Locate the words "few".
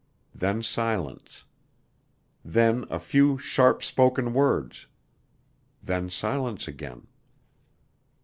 2.99-3.37